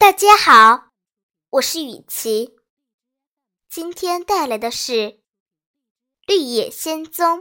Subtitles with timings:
[0.00, 0.90] 大家好，
[1.50, 2.54] 我是雨琪。
[3.68, 4.92] 今天带来的是
[6.24, 7.40] 《绿野仙踪》。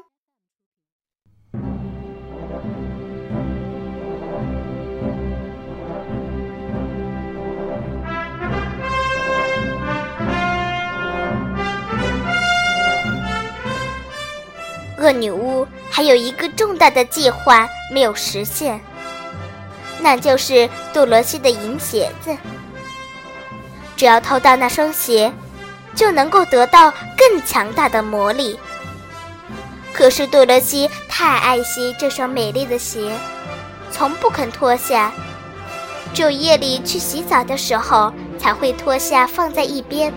[14.98, 18.82] 恶女巫还有一个重大的计划没有实现。
[20.08, 22.34] 那就是杜罗西的银鞋子。
[23.98, 25.34] 只要偷到那双鞋，
[25.94, 28.58] 就能够得到更强大的魔力。
[29.92, 33.12] 可是杜罗西太爱惜这双美丽的鞋，
[33.92, 35.12] 从不肯脱下，
[36.14, 40.14] 只有夜里去洗澡的时候才会脱下放在一边。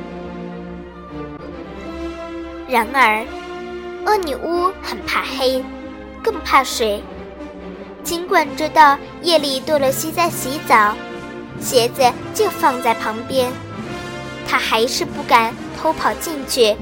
[2.68, 3.26] 然而，
[4.06, 5.64] 恶女巫很怕黑，
[6.22, 7.02] 更怕水。
[8.02, 10.94] 尽管知道夜里多萝西在洗澡，
[11.60, 12.02] 鞋子
[12.34, 13.50] 就放在旁边，
[14.48, 16.76] 他还是不敢偷跑进去。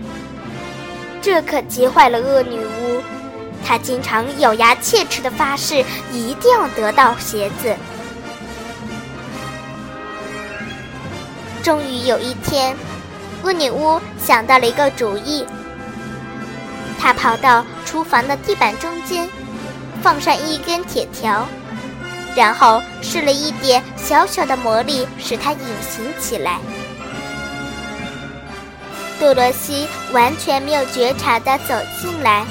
[1.20, 3.03] 这可急坏了恶女巫，
[3.67, 7.75] 她经常咬牙切齿地发誓一定要得到鞋子。
[11.62, 12.75] 终于有一天，
[13.43, 15.45] 恶女巫想到了一个主意，
[16.98, 19.28] 她跑到厨房的地板中间。
[20.03, 21.47] 放上一根铁条，
[22.37, 26.59] 然后施了一点小小的魔力，使它隐形起来。
[29.21, 32.45] 杜罗西完全没有觉察地走进来，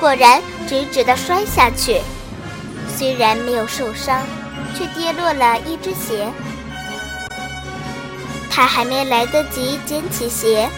[0.00, 2.00] 果然直直地摔下去。
[2.96, 4.22] 虽然没有受伤，
[4.76, 6.28] 却跌落了一只鞋。
[8.50, 10.68] 他还没来得及捡起鞋，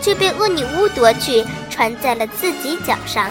[0.00, 3.30] 就被恶女巫夺去，穿在了自己脚上。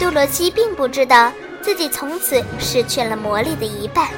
[0.00, 4.08] 杜罗西并不知道自己从此失去了魔力的一半，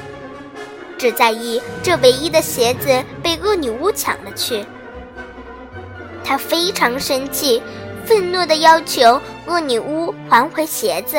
[0.97, 4.65] 只在意这唯一的鞋子被恶女巫抢了去。
[6.23, 7.61] 他非常生气，
[8.05, 11.17] 愤怒地要求恶女巫还回鞋子。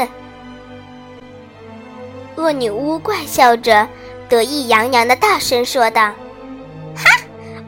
[2.36, 3.86] 恶女巫怪笑着，
[4.30, 6.10] 得意洋洋地大声说道
[6.96, 7.04] ：“哈，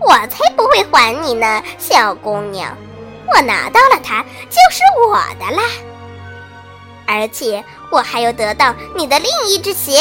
[0.01, 2.75] 我才不会还你呢，小姑娘！
[3.35, 5.63] 我拿到了它，就是我的啦。”
[7.07, 9.99] 而且我还要得到你的另一只鞋。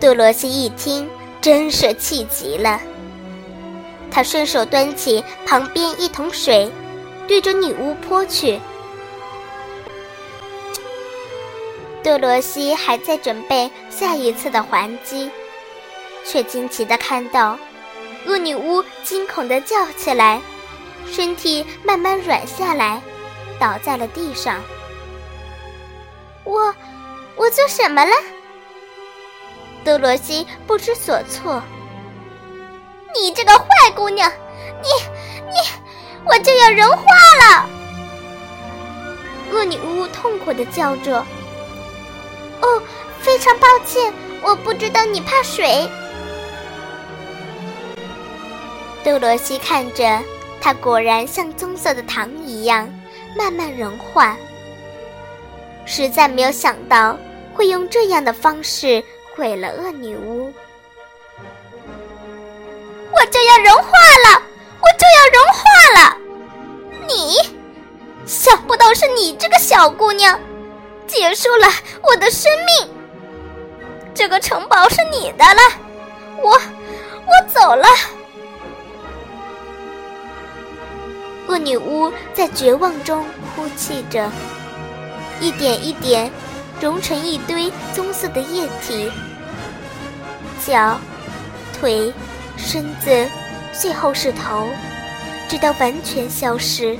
[0.00, 1.08] 杜罗西一听，
[1.40, 2.80] 真是气极了。
[4.10, 6.70] 他顺手端起旁边一桶水，
[7.26, 8.58] 对着女巫泼去。
[12.02, 15.30] 杜罗西还在准备下一次的还击，
[16.24, 17.58] 却惊奇的看到
[18.26, 20.40] 恶女巫惊恐的叫起来，
[21.10, 23.02] 身体慢慢软下来。
[23.58, 24.62] 倒在了地上。
[26.44, 26.74] 我，
[27.36, 28.10] 我做什么了？
[29.84, 31.62] 多罗西不知所措。
[33.14, 34.30] 你这个坏姑娘，
[34.82, 34.88] 你，
[35.46, 35.54] 你，
[36.24, 37.04] 我就要融化
[37.40, 37.68] 了！
[39.50, 41.24] 恶女巫痛苦的叫着。
[42.60, 42.82] 哦，
[43.20, 45.88] 非常抱歉，我不知道你怕水。
[49.04, 50.22] 多罗西看着，
[50.60, 52.88] 它果然像棕色的糖一样。
[53.36, 54.36] 慢慢融化，
[55.84, 57.16] 实在没有想到
[57.54, 59.02] 会用这样的方式
[59.34, 60.52] 毁了恶女巫。
[63.10, 64.42] 我就要融化了，
[64.80, 65.62] 我就要融化
[66.00, 66.16] 了！
[67.08, 67.38] 你
[68.26, 70.38] 想不到是你这个小姑娘，
[71.06, 71.66] 结束了
[72.02, 72.94] 我的生命。
[74.14, 75.60] 这个城堡是你的了，
[76.42, 77.86] 我我走了。
[81.48, 83.24] 恶女巫在绝望中
[83.56, 84.30] 哭泣着，
[85.40, 86.30] 一点一点
[86.78, 89.10] 融成一堆棕色的液体，
[90.64, 91.00] 脚、
[91.80, 92.12] 腿、
[92.58, 93.26] 身子，
[93.72, 94.68] 最后是头，
[95.48, 96.98] 直到完全消失。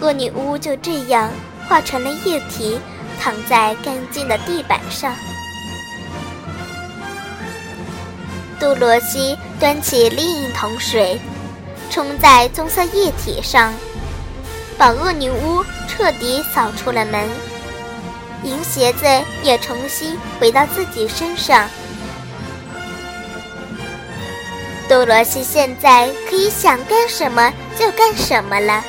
[0.00, 1.28] 恶女巫就这样
[1.68, 2.78] 化成了液体，
[3.20, 5.12] 躺在干净的地板上。
[8.60, 11.20] 杜罗西端起另一桶水。
[11.90, 13.74] 冲在棕色液体上，
[14.78, 17.28] 把恶女巫彻底扫出了门。
[18.44, 19.04] 银鞋子
[19.42, 21.68] 也重新回到自己身上。
[24.88, 28.82] 多罗西现在可以想干什么就干什么了，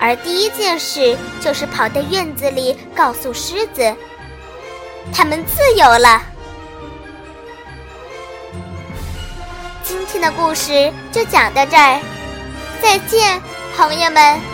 [0.00, 3.94] 而第一件事就是跑到院子里告诉狮子，
[5.12, 6.22] 他们自由了。
[9.86, 12.00] 今天的故事就讲到这儿，
[12.80, 13.38] 再见，
[13.76, 14.53] 朋友们。